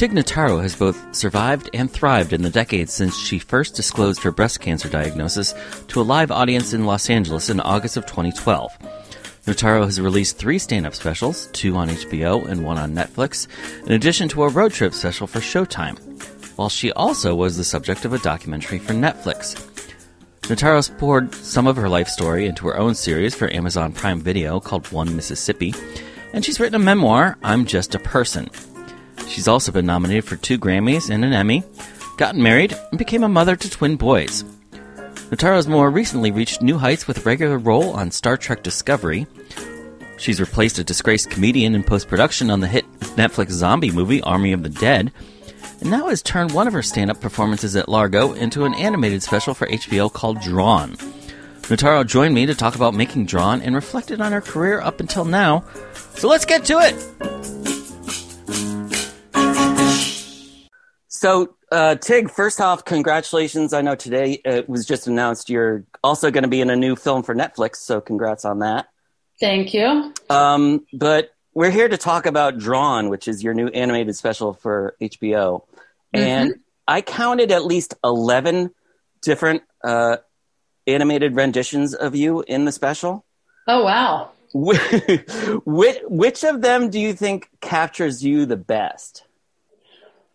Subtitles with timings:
[0.00, 4.32] Tig Notaro has both survived and thrived in the decades since she first disclosed her
[4.32, 5.52] breast cancer diagnosis
[5.88, 8.72] to a live audience in Los Angeles in August of 2012.
[9.44, 13.46] Notaro has released three stand up specials, two on HBO and one on Netflix,
[13.84, 15.98] in addition to a road trip special for Showtime,
[16.56, 19.54] while she also was the subject of a documentary for Netflix.
[20.44, 24.60] Notaro's poured some of her life story into her own series for Amazon Prime Video
[24.60, 25.74] called One Mississippi,
[26.32, 28.48] and she's written a memoir, I'm Just a Person.
[29.30, 31.62] She's also been nominated for two Grammys and an Emmy,
[32.16, 34.42] gotten married, and became a mother to twin boys.
[35.30, 39.28] Notaro's more recently reached new heights with a regular role on Star Trek Discovery.
[40.18, 44.52] She's replaced a disgraced comedian in post production on the hit Netflix zombie movie Army
[44.52, 45.12] of the Dead,
[45.80, 49.22] and now has turned one of her stand up performances at Largo into an animated
[49.22, 50.96] special for HBO called Drawn.
[51.70, 55.24] Notaro joined me to talk about making Drawn and reflected on her career up until
[55.24, 55.62] now.
[56.14, 57.59] So let's get to it!
[61.20, 63.74] So, uh, Tig, first off, congratulations.
[63.74, 66.96] I know today it was just announced you're also going to be in a new
[66.96, 68.88] film for Netflix, so congrats on that.
[69.38, 70.14] Thank you.
[70.30, 74.96] Um, but we're here to talk about Drawn, which is your new animated special for
[74.98, 75.64] HBO.
[76.14, 76.16] Mm-hmm.
[76.16, 76.54] And
[76.88, 78.70] I counted at least 11
[79.20, 80.16] different uh,
[80.86, 83.26] animated renditions of you in the special.
[83.68, 84.30] Oh, wow.
[84.54, 89.24] which, which of them do you think captures you the best?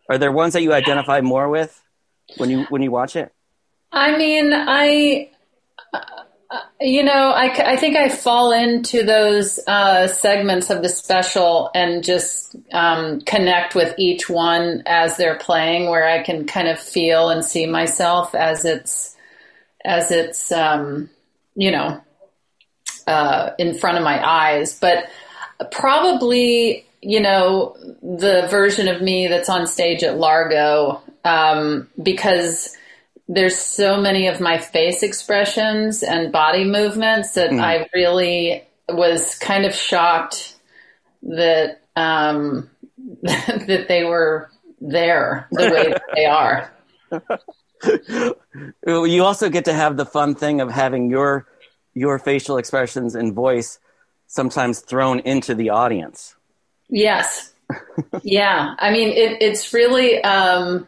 [0.09, 1.81] Are there ones that you identify more with
[2.37, 3.31] when you when you watch it?
[3.91, 5.29] I mean, I
[6.79, 12.03] you know, I, I think I fall into those uh, segments of the special and
[12.03, 17.29] just um, connect with each one as they're playing, where I can kind of feel
[17.29, 19.15] and see myself as it's
[19.83, 21.09] as it's um,
[21.55, 22.01] you know
[23.07, 24.77] uh, in front of my eyes.
[24.79, 25.09] But
[25.71, 32.75] probably you know, the version of me that's on stage at Largo um, because
[33.27, 37.61] there's so many of my face expressions and body movements that mm.
[37.61, 40.55] I really was kind of shocked
[41.21, 42.69] that um,
[43.23, 44.49] that they were
[44.81, 46.71] there the way that they are.
[48.87, 51.45] you also get to have the fun thing of having your
[51.93, 53.79] your facial expressions and voice
[54.27, 56.35] sometimes thrown into the audience.
[56.89, 57.53] Yes.
[58.23, 58.75] yeah.
[58.77, 60.87] I mean, it, it's really, um,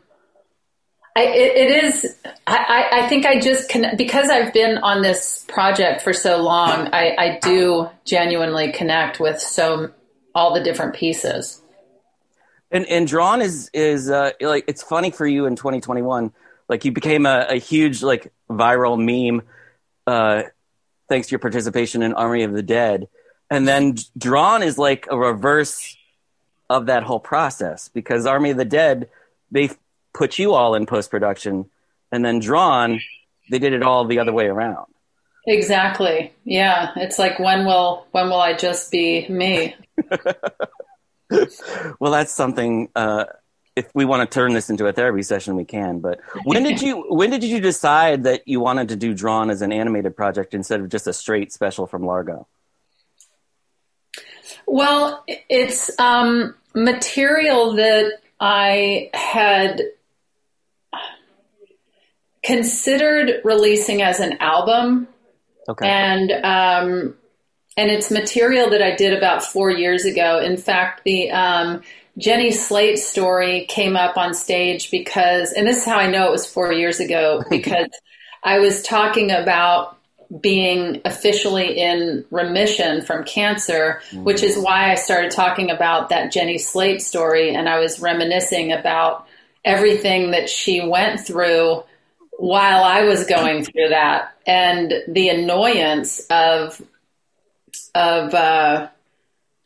[1.16, 2.16] I, it, it is,
[2.46, 6.90] I, I think I just can, because I've been on this project for so long,
[6.94, 9.92] I, I do genuinely connect with so,
[10.36, 11.62] all the different pieces.
[12.70, 16.32] And, and drawn is, is, uh, like, it's funny for you in 2021,
[16.70, 19.42] like you became a, a huge, like viral meme,
[20.06, 20.44] uh,
[21.10, 23.08] thanks to your participation in Army of the Dead
[23.50, 25.96] and then drawn is like a reverse
[26.70, 29.10] of that whole process because army of the dead
[29.52, 29.70] they
[30.14, 31.70] put you all in post production
[32.12, 33.00] and then drawn
[33.50, 34.88] they did it all the other way around.
[35.46, 36.34] Exactly.
[36.44, 36.92] Yeah.
[36.98, 39.76] It's like when will when will i just be me?
[42.00, 43.26] Well that's something uh,
[43.76, 46.82] if we want to turn this into a therapy session we can but when did
[46.82, 50.54] you when did you decide that you wanted to do drawn as an animated project
[50.54, 52.48] instead of just a straight special from largo
[54.66, 59.82] well, it's um, material that I had
[62.44, 65.08] considered releasing as an album.
[65.70, 65.88] Okay.
[65.88, 67.16] And um,
[67.76, 70.40] and it's material that I did about four years ago.
[70.40, 71.82] In fact, the um,
[72.18, 76.32] Jenny Slate story came up on stage because, and this is how I know it
[76.32, 77.90] was four years ago, because
[78.44, 79.97] I was talking about
[80.42, 84.24] being officially in remission from cancer, mm-hmm.
[84.24, 87.56] which is why I started talking about that Jenny Slate story.
[87.56, 89.26] And I was reminiscing about
[89.64, 91.84] everything that she went through
[92.32, 96.82] while I was going through that and the annoyance of,
[97.96, 98.90] of, uh,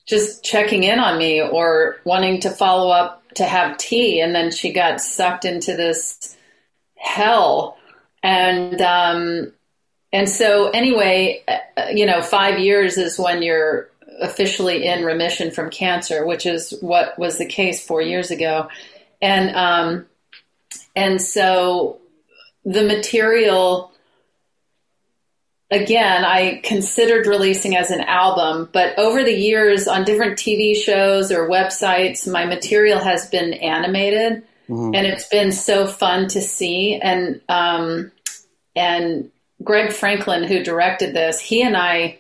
[0.06, 4.20] just checking in on me or wanting to follow up to have tea.
[4.22, 6.36] And then she got sucked into this
[6.96, 7.78] hell.
[8.22, 9.54] And, um,
[10.14, 13.90] and so, anyway, uh, you know, five years is when you're
[14.22, 18.68] officially in remission from cancer, which is what was the case four years ago.
[19.22, 20.06] And um,
[20.96, 22.00] and so
[22.66, 23.92] the material
[25.72, 31.32] again, I considered releasing as an album, but over the years on different TV shows
[31.32, 34.94] or websites, my material has been animated, mm-hmm.
[34.94, 37.00] and it's been so fun to see.
[37.02, 38.12] And um,
[38.76, 39.32] and
[39.64, 42.20] Greg Franklin, who directed this, he and I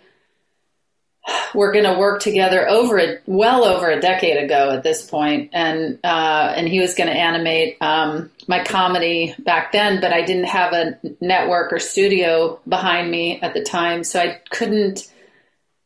[1.53, 5.51] were going to work together over a, well over a decade ago at this point,
[5.53, 10.23] and uh, and he was going to animate um, my comedy back then, but I
[10.23, 15.11] didn't have a network or studio behind me at the time, so I couldn't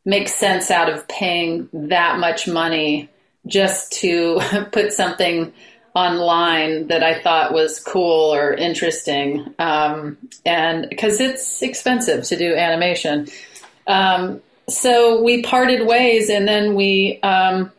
[0.05, 3.09] make sense out of paying that much money
[3.47, 4.39] just to
[4.71, 5.53] put something
[5.95, 12.53] online that I thought was cool or interesting, um, and because it's expensive to do
[12.53, 13.27] animation.
[13.87, 17.71] Um, so we parted ways, and then we um,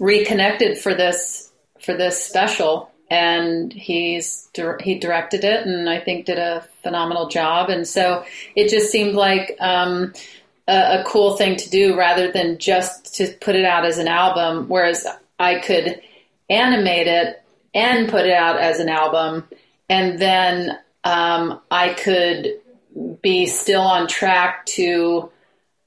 [0.00, 1.50] reconnected for this
[1.80, 2.90] for this special.
[3.10, 4.50] And he's
[4.80, 7.70] he directed it, and I think did a phenomenal job.
[7.70, 8.22] And so
[8.54, 10.12] it just seemed like um,
[10.66, 14.08] a, a cool thing to do, rather than just to put it out as an
[14.08, 14.68] album.
[14.68, 15.06] Whereas
[15.38, 16.02] I could
[16.50, 17.42] animate it
[17.74, 19.44] and put it out as an album,
[19.88, 22.60] and then um, I could
[23.22, 25.30] be still on track to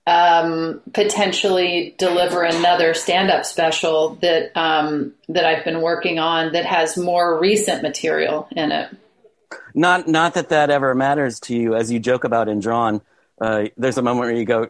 [0.07, 6.97] um, potentially deliver another stand-up special that um, that I've been working on that has
[6.97, 8.95] more recent material in it.
[9.73, 13.01] Not not that that ever matters to you, as you joke about in Drawn.
[13.39, 14.67] Uh, there's a moment where you go,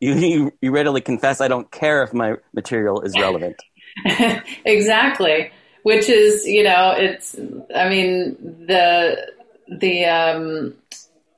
[0.00, 3.56] you, you you readily confess, I don't care if my material is relevant.
[4.64, 5.52] exactly,
[5.82, 7.36] which is you know it's
[7.74, 8.36] I mean
[8.66, 9.32] the
[9.68, 10.74] the um,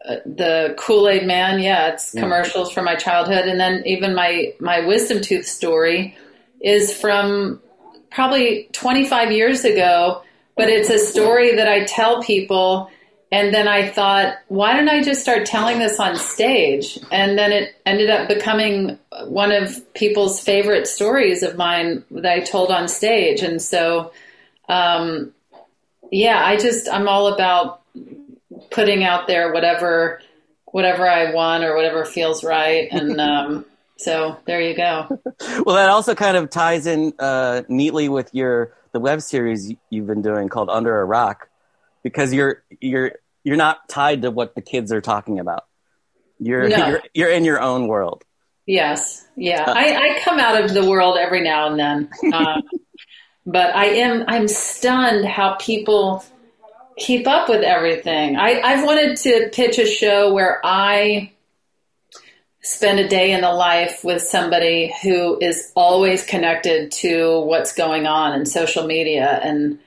[0.04, 4.80] the Kool Aid Man, yeah, it's commercials from my childhood, and then even my my
[4.80, 6.16] wisdom tooth story
[6.60, 7.60] is from
[8.10, 10.22] probably 25 years ago,
[10.56, 12.90] but it's a story that I tell people.
[13.32, 17.00] And then I thought, why don't I just start telling this on stage?
[17.10, 18.96] And then it ended up becoming
[19.26, 23.42] one of people's favorite stories of mine that I told on stage.
[23.42, 24.12] And so,
[24.68, 25.32] um,
[26.10, 27.82] yeah, I just, I'm all about
[28.70, 30.20] putting out there whatever
[30.74, 32.88] whatever I want or whatever feels right.
[32.90, 33.64] And um,
[33.96, 35.06] so there you go.
[35.64, 40.06] well, that also kind of ties in uh, neatly with your the web series you've
[40.06, 41.48] been doing called Under a Rock,
[42.02, 43.12] because you're you're
[43.44, 45.64] you're not tied to what the kids are talking about.
[46.40, 46.88] You're no.
[46.88, 48.24] you're, you're in your own world.
[48.66, 49.64] Yes, yeah.
[49.64, 52.10] Uh, I, I come out of the world every now and then,
[53.46, 56.24] but I am I'm stunned how people
[56.96, 58.36] keep up with everything.
[58.36, 61.32] I, I've wanted to pitch a show where I
[62.62, 68.06] spend a day in the life with somebody who is always connected to what's going
[68.06, 69.78] on in social media and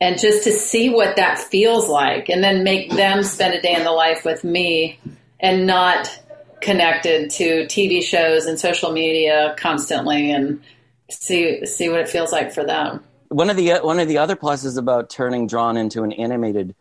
[0.00, 3.74] and just to see what that feels like and then make them spend a day
[3.74, 5.00] in the life with me
[5.40, 6.22] and not
[6.60, 10.60] connected to TV shows and social media constantly and
[11.10, 14.36] see see what it feels like for them one of the one of the other
[14.36, 16.74] pluses about turning Drawn into an animated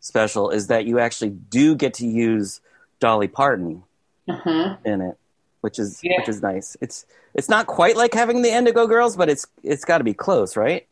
[0.00, 2.60] special is that you actually do get to use
[3.00, 3.82] Dolly Parton
[4.28, 4.76] uh-huh.
[4.84, 5.18] in it,
[5.62, 6.18] which is yeah.
[6.18, 6.76] which is nice.
[6.80, 10.14] It's it's not quite like having the Indigo Girls, but it's it's got to be
[10.14, 10.86] close, right?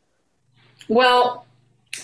[0.89, 1.47] Well,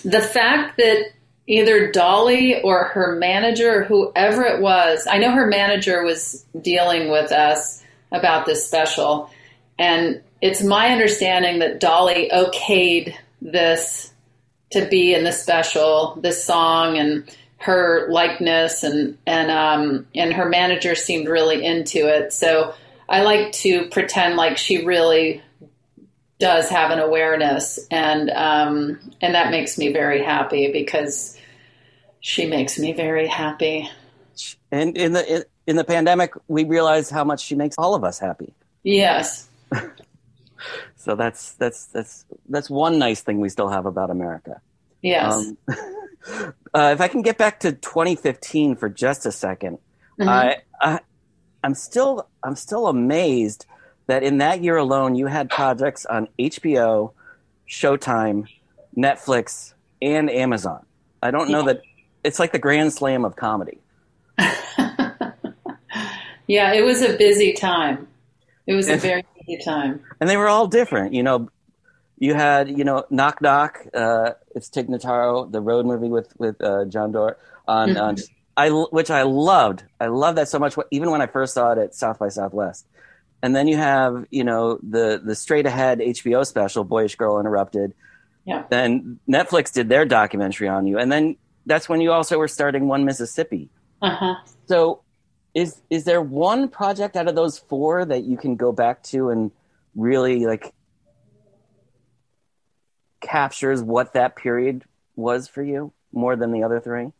[0.05, 1.11] the fact that
[1.47, 7.09] either Dolly or her manager, or whoever it was, I know her manager was dealing
[7.09, 9.31] with us about this special,
[9.79, 14.11] and it's my understanding that Dolly okayed this
[14.71, 17.23] to be in the special, this song, and
[17.57, 22.33] her likeness, and and um, and her manager seemed really into it.
[22.33, 22.75] So
[23.07, 25.41] I like to pretend like she really
[26.39, 31.37] does have an awareness, and um, and that makes me very happy because
[32.19, 33.89] she makes me very happy.
[34.71, 38.03] And in the in, in the pandemic, we realized how much she makes all of
[38.03, 38.53] us happy.
[38.83, 39.48] Yes.
[40.95, 44.61] So that's that's that's that's one nice thing we still have about America.
[45.01, 45.33] Yes.
[45.33, 45.57] Um,
[46.73, 49.79] uh, if I can get back to 2015 for just a 2nd
[50.19, 50.27] mm-hmm.
[50.27, 50.99] I, I
[51.63, 53.65] I'm still I'm still amazed
[54.07, 57.13] that in that year alone you had projects on HBO,
[57.67, 58.47] Showtime,
[58.97, 60.85] Netflix, and Amazon.
[61.23, 61.73] I don't know yeah.
[61.73, 61.81] that
[62.25, 63.79] it's like the grand slam of comedy.
[66.47, 68.07] yeah, it was a busy time.
[68.67, 69.23] It was a very
[69.57, 70.03] time.
[70.19, 71.13] And they were all different.
[71.13, 71.49] You know,
[72.17, 73.79] you had you know Knock Knock.
[73.93, 77.37] Uh, it's Tig Notaro, the road movie with with uh, Jon Dore
[77.67, 77.97] on, mm-hmm.
[77.97, 78.17] on
[78.57, 79.83] I which I loved.
[79.99, 80.75] I loved that so much.
[80.91, 82.85] Even when I first saw it at South by Southwest.
[83.41, 87.93] And then you have you know the the straight ahead HBO special, Boyish Girl Interrupted.
[88.45, 88.63] Yeah.
[88.69, 92.87] Then Netflix did their documentary on you, and then that's when you also were starting
[92.87, 93.69] One Mississippi.
[94.01, 94.35] Uh huh.
[94.65, 95.03] So
[95.53, 99.29] is is there one project out of those four that you can go back to
[99.29, 99.51] and
[99.95, 100.73] really like
[103.21, 104.83] captures what that period
[105.15, 107.11] was for you more than the other three?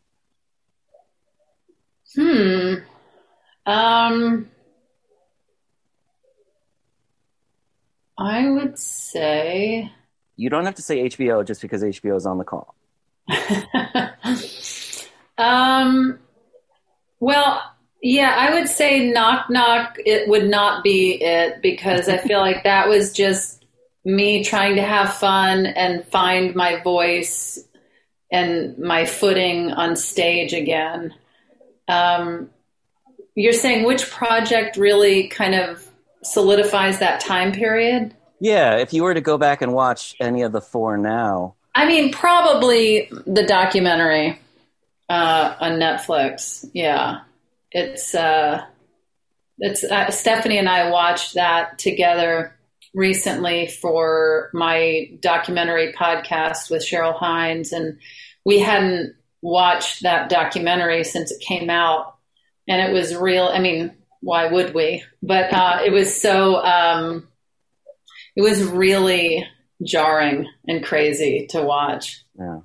[2.14, 2.74] Hmm.
[3.66, 4.50] Um,
[8.18, 9.92] I would say.
[10.36, 12.74] You don't have to say HBO just because HBO is on the call.
[15.38, 16.18] um,
[17.20, 17.62] well,
[18.02, 22.64] yeah, I would say Knock Knock, it would not be it because I feel like
[22.64, 23.64] that was just
[24.04, 27.62] me trying to have fun and find my voice
[28.32, 31.12] and my footing on stage again.
[31.88, 32.50] Um,
[33.34, 35.86] you're saying which project really kind of
[36.22, 38.14] solidifies that time period?
[38.40, 41.54] Yeah, if you were to go back and watch any of the four now.
[41.74, 44.38] I mean, probably the documentary
[45.08, 46.68] uh, on Netflix.
[46.72, 47.20] Yeah,
[47.72, 48.64] it's uh,
[49.58, 52.56] it's uh, Stephanie and I watched that together
[52.94, 57.98] recently for my documentary podcast with Cheryl Hines, and
[58.44, 62.16] we hadn't watched that documentary since it came out,
[62.68, 63.44] and it was real.
[63.44, 65.04] I mean, why would we?
[65.22, 66.56] But uh, it was so.
[66.56, 67.28] Um,
[68.36, 69.46] it was really
[69.82, 72.24] jarring and crazy to watch.
[72.38, 72.60] Yeah.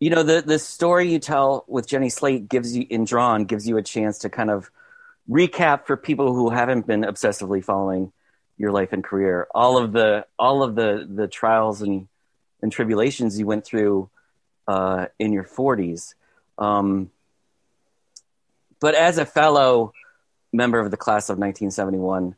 [0.00, 3.66] You know the the story you tell with Jenny Slate gives you in Drawn gives
[3.66, 4.70] you a chance to kind of
[5.30, 8.12] recap for people who haven't been obsessively following
[8.56, 12.08] your life and career all of the all of the the trials and
[12.60, 14.08] and tribulations you went through
[14.66, 16.14] uh, in your 40s.
[16.58, 17.10] Um,
[18.80, 19.92] but as a fellow
[20.52, 22.34] member of the class of 1971,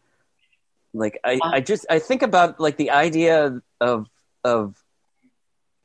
[0.94, 4.08] like I, I just I think about like the idea of
[4.42, 4.82] of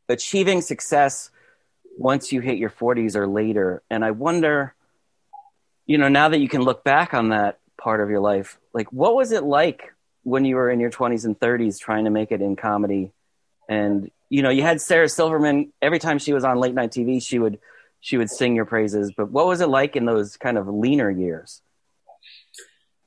[0.08, 1.30] achieving success
[2.02, 4.74] once you hit your 40s or later, and I wonder,
[5.86, 8.92] you know, now that you can look back on that part of your life, like
[8.92, 9.94] what was it like
[10.24, 13.12] when you were in your 20s and 30s trying to make it in comedy
[13.70, 15.74] and you know, you had Sarah Silverman.
[15.82, 17.60] Every time she was on late night TV, she would
[18.00, 19.12] she would sing your praises.
[19.16, 21.62] But what was it like in those kind of leaner years?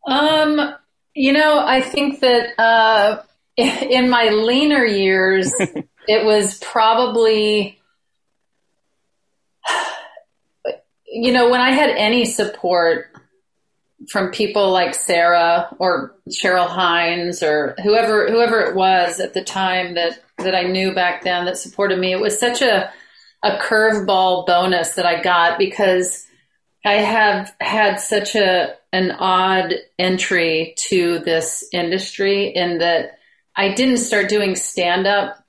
[0.06, 0.74] Um,
[1.14, 3.22] you know, I think that uh,
[3.56, 5.52] in my leaner years,
[6.08, 7.80] it was probably,
[11.14, 13.06] you know, when I had any support
[14.10, 19.94] from people like Sarah or Cheryl Hines or whoever whoever it was at the time
[19.94, 22.12] that that I knew back then that supported me.
[22.12, 22.92] It was such a
[23.42, 26.26] a curveball bonus that I got because
[26.84, 33.18] I have had such a an odd entry to this industry in that
[33.56, 35.43] I didn't start doing stand up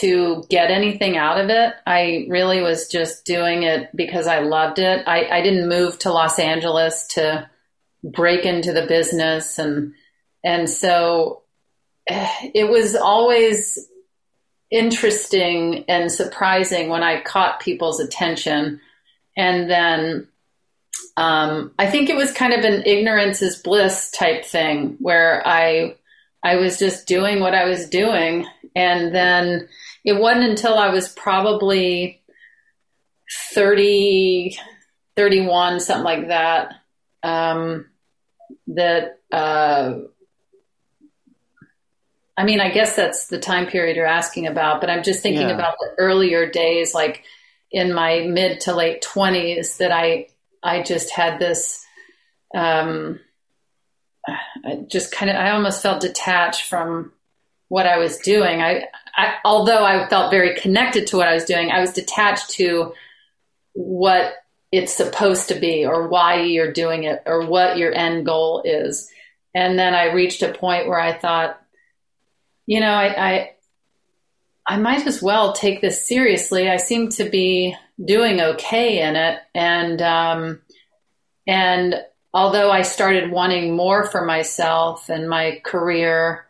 [0.00, 1.74] to get anything out of it.
[1.86, 5.06] I really was just doing it because I loved it.
[5.06, 7.48] I, I didn't move to Los Angeles to
[8.02, 9.94] break into the business and
[10.44, 11.42] and so
[12.08, 13.78] eh, it was always
[14.72, 18.80] interesting and surprising when I caught people's attention.
[19.36, 20.28] And then
[21.16, 25.96] um, I think it was kind of an ignorance is bliss type thing where I
[26.42, 28.46] I was just doing what I was doing.
[28.74, 29.68] And then
[30.04, 32.22] it wasn't until I was probably
[33.52, 34.56] 30,
[35.16, 36.74] 31, something like that,
[37.22, 37.86] um,
[38.68, 39.98] that uh,
[42.36, 45.48] I mean, I guess that's the time period you're asking about, but I'm just thinking
[45.48, 45.54] yeah.
[45.54, 47.24] about the earlier days, like
[47.70, 50.28] in my mid to late 20s, that I
[50.62, 51.84] I just had this.
[52.54, 53.20] Um,
[54.26, 57.12] I just kind of, I almost felt detached from
[57.72, 58.60] what I was doing.
[58.60, 58.84] I,
[59.16, 62.92] I, although I felt very connected to what I was doing, I was detached to
[63.72, 64.34] what
[64.70, 69.10] it's supposed to be or why you're doing it or what your end goal is.
[69.54, 71.58] And then I reached a point where I thought,
[72.66, 73.52] you know, I, I,
[74.66, 76.68] I might as well take this seriously.
[76.68, 77.74] I seem to be
[78.04, 80.60] doing okay in it, and um,
[81.46, 81.94] and
[82.34, 86.46] although I started wanting more for myself and my career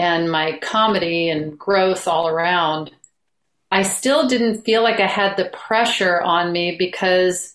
[0.00, 2.90] and my comedy and growth all around,
[3.70, 7.54] I still didn't feel like I had the pressure on me because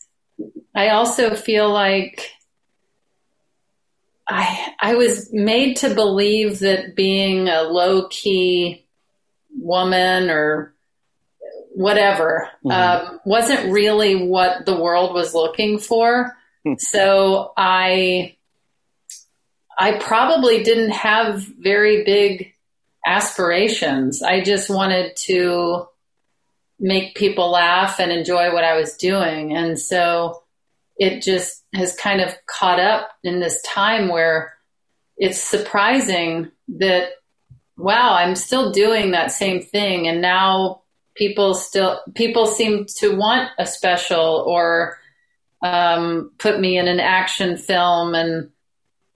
[0.75, 2.31] I also feel like
[4.27, 8.85] I I was made to believe that being a low key
[9.57, 10.75] woman or
[11.71, 12.71] whatever mm-hmm.
[13.11, 16.37] um, wasn't really what the world was looking for.
[16.63, 16.73] Hmm.
[16.77, 18.34] so I
[19.77, 22.53] I probably didn't have very big
[23.05, 24.21] aspirations.
[24.21, 25.87] I just wanted to
[26.79, 30.43] make people laugh and enjoy what I was doing, and so
[30.97, 34.53] it just has kind of caught up in this time where
[35.17, 37.09] it's surprising that
[37.77, 40.81] wow, I'm still doing that same thing and now
[41.15, 44.97] people still people seem to want a special or
[45.61, 48.49] um, put me in an action film and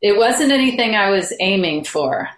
[0.02, 2.30] it wasn't anything I was aiming for.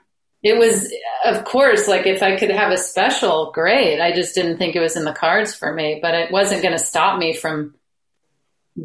[0.43, 0.91] It was,
[1.23, 4.01] of course, like if I could have a special, great.
[4.01, 6.77] I just didn't think it was in the cards for me, but it wasn't going
[6.77, 7.75] to stop me from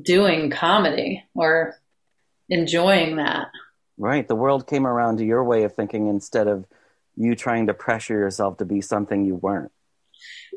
[0.03, 1.75] doing comedy or
[2.51, 3.49] enjoying that.
[3.97, 4.29] Right.
[4.29, 6.67] The world came around to your way of thinking instead of
[7.17, 9.73] you trying to pressure yourself to be something you weren't.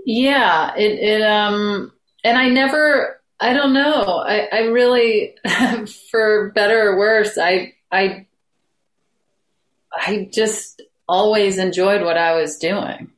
[0.06, 0.76] Yeah.
[0.76, 1.94] It, it, um,
[2.26, 4.18] and I never, I don't know.
[4.18, 5.38] I, I really,
[6.12, 8.28] for better or worse, I, I,
[9.96, 13.12] I just always enjoyed what I was doing.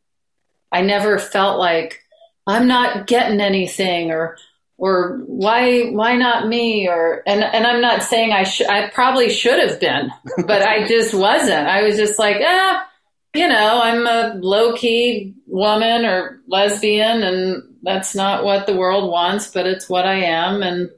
[0.71, 2.01] I never felt like
[2.47, 4.37] I'm not getting anything or
[4.77, 9.29] or why why not me or and and I'm not saying I should I probably
[9.29, 10.11] should have been
[10.47, 12.87] but I just wasn't I was just like ah
[13.35, 19.11] you know I'm a low key woman or lesbian and that's not what the world
[19.11, 20.89] wants but it's what I am and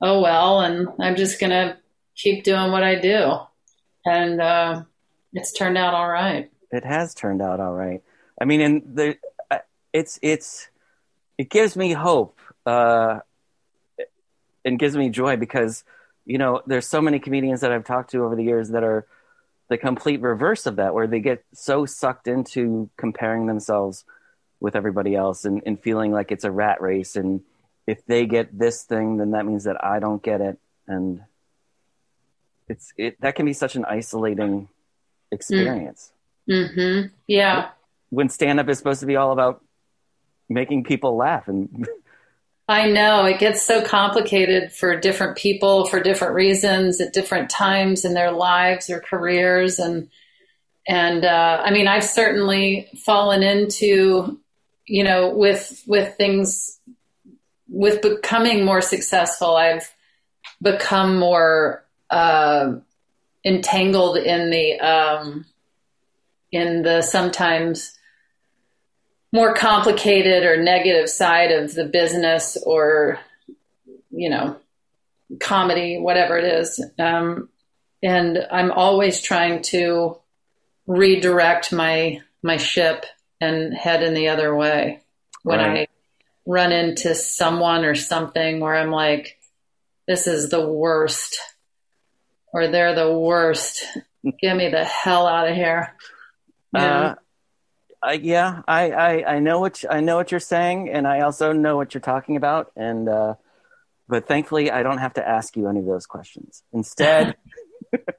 [0.00, 1.76] oh well and I'm just gonna
[2.18, 3.38] keep doing what I do.
[4.04, 4.82] And uh,
[5.32, 6.50] it's turned out all right.
[6.70, 8.02] It has turned out all right.
[8.40, 9.16] I mean and the
[9.92, 10.68] it's it's
[11.38, 13.20] it gives me hope uh,
[14.64, 15.84] and gives me joy because
[16.26, 19.06] you know there's so many comedians that I've talked to over the years that are
[19.68, 24.04] the complete reverse of that, where they get so sucked into comparing themselves
[24.60, 27.42] with everybody else and, and feeling like it's a rat race, and
[27.86, 31.22] if they get this thing, then that means that I don't get it, and
[32.68, 34.68] it's it that can be such an isolating
[35.30, 36.12] experience.
[36.48, 37.08] Mm-hmm.
[37.26, 37.70] Yeah.
[38.10, 39.62] When stand up is supposed to be all about
[40.48, 41.86] making people laugh and
[42.70, 48.04] I know it gets so complicated for different people for different reasons at different times
[48.04, 50.08] in their lives or careers and
[50.86, 54.38] and uh, I mean I've certainly fallen into
[54.86, 56.78] you know with with things
[57.68, 59.94] with becoming more successful I've
[60.62, 62.72] become more uh,
[63.44, 65.44] entangled in the um,
[66.50, 67.98] in the sometimes
[69.32, 73.18] more complicated or negative side of the business or
[74.10, 74.56] you know
[75.40, 77.48] comedy whatever it is um,
[78.02, 80.18] and i'm always trying to
[80.86, 83.04] redirect my my ship
[83.40, 85.02] and head in the other way
[85.42, 85.80] when right.
[85.80, 85.86] i
[86.46, 89.38] run into someone or something where i'm like
[90.06, 91.38] this is the worst
[92.58, 93.84] or they're the worst
[94.40, 95.94] get me the hell out of here
[96.74, 97.14] uh,
[98.02, 101.20] I, yeah, I, I, I know what you, I know what you're saying, and I
[101.20, 103.34] also know what you're talking about, and uh,
[104.08, 106.62] but thankfully, I don't have to ask you any of those questions.
[106.72, 107.36] Instead,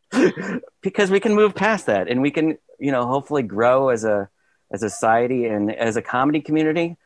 [0.82, 4.30] because we can move past that, and we can, you know, hopefully grow as a
[4.71, 6.97] as a society and as a comedy community.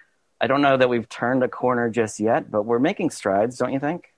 [0.41, 3.71] I don't know that we've turned a corner just yet, but we're making strides, don't
[3.71, 4.09] you think?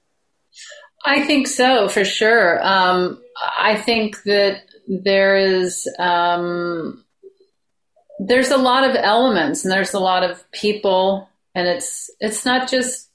[1.06, 2.60] I think so, for sure.
[2.66, 3.22] Um,
[3.60, 5.88] I think that there is.
[6.00, 7.06] Um,
[8.20, 12.70] there's a lot of elements and there's a lot of people and it's it's not
[12.70, 13.10] just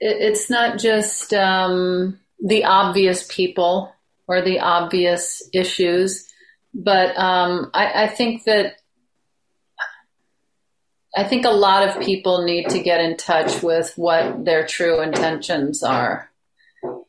[0.00, 3.94] it's not just um, the obvious people
[4.26, 6.28] or the obvious issues
[6.74, 8.76] but um, I, I think that
[11.14, 15.00] I think a lot of people need to get in touch with what their true
[15.00, 16.31] intentions are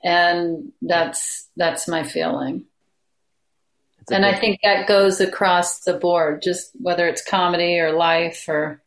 [0.04, 2.66] and that's that's my feeling
[4.12, 8.82] and I think that goes across the board, just whether it's comedy or life or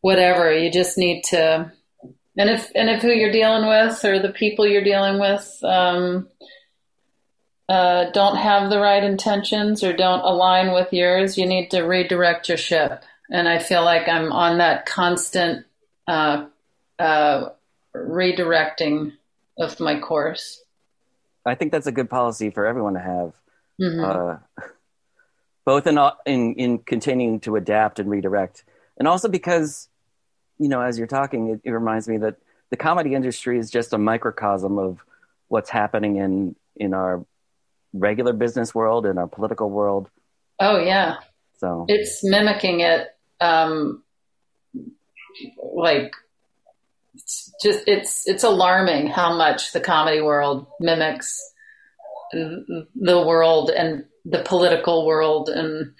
[0.00, 0.56] whatever.
[0.56, 1.72] You just need to,
[2.36, 6.28] and if and if who you're dealing with or the people you're dealing with um,
[7.68, 12.48] uh, don't have the right intentions or don't align with yours, you need to redirect
[12.48, 13.02] your ship.
[13.30, 15.66] And I feel like I'm on that constant
[16.06, 16.46] uh,
[16.98, 17.50] uh,
[17.94, 19.12] redirecting
[19.60, 20.62] of my course.
[21.46, 23.32] I think that's a good policy for everyone to have
[23.80, 24.04] mm-hmm.
[24.04, 24.66] uh,
[25.64, 28.64] both in, in in continuing to adapt and redirect,
[28.98, 29.88] and also because
[30.58, 32.36] you know, as you're talking, it, it reminds me that
[32.68, 34.98] the comedy industry is just a microcosm of
[35.48, 37.24] what's happening in in our
[37.92, 40.08] regular business world in our political world.
[40.60, 41.16] Oh yeah.
[41.56, 43.08] So it's mimicking it
[43.40, 44.02] um
[45.62, 46.12] like
[47.20, 51.38] it's just it's it's alarming how much the comedy world mimics
[52.32, 52.86] the
[53.26, 55.92] world and the political world and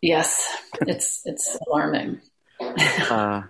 [0.00, 2.20] yes it's it's alarming
[2.60, 3.42] uh,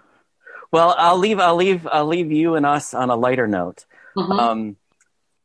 [0.72, 1.38] Well, I'll leave.
[1.38, 1.86] I'll leave.
[1.86, 3.84] I'll leave you and us on a lighter note.
[4.16, 4.32] Mm-hmm.
[4.32, 4.76] Um,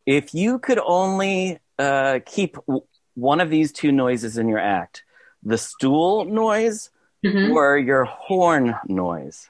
[0.06, 5.04] if you could only uh, keep w- one of these two noises in your act,
[5.44, 6.90] the stool noise
[7.26, 7.52] mm-hmm.
[7.52, 9.50] or your horn noise,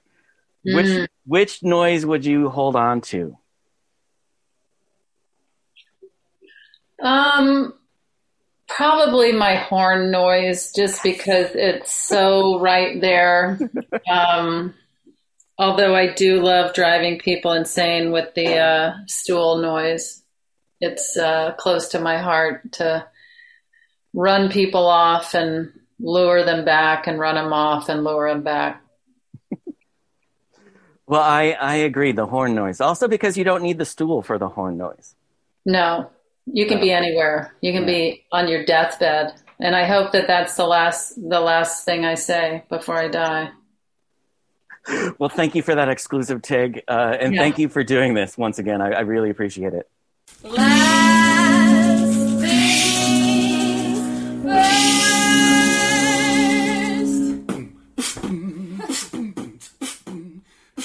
[0.68, 0.76] mm.
[0.76, 3.38] which which noise would you hold on to?
[7.02, 7.74] Um,
[8.68, 13.60] probably my horn noise, just because it's so right there.
[14.10, 14.74] Um,
[15.58, 20.24] although I do love driving people insane with the uh, stool noise.
[20.80, 23.06] It's uh, close to my heart to
[24.14, 28.82] run people off and lure them back and run them off and lure them back.
[31.08, 32.82] Well, I, I agree, the horn noise.
[32.82, 35.16] Also because you don't need the stool for the horn noise.
[35.66, 36.10] No,
[36.46, 37.56] you can be anywhere.
[37.62, 37.88] You can yeah.
[37.88, 39.34] be on your deathbed.
[39.60, 43.50] And I hope that that's the last the last thing I say before I die.
[45.20, 47.42] Well, thank you for that exclusive Tig, uh, and yeah.
[47.42, 48.82] thank you for doing this once again.
[48.82, 49.90] I, I really appreciate it.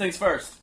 [0.00, 0.59] Things first.